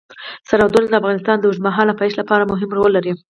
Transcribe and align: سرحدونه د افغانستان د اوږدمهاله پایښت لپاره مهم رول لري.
سرحدونه 0.49 0.87
د 0.89 0.93
افغانستان 1.01 1.37
د 1.39 1.43
اوږدمهاله 1.47 1.97
پایښت 1.99 2.17
لپاره 2.21 2.49
مهم 2.51 2.69
رول 2.77 2.91
لري. 2.97 3.13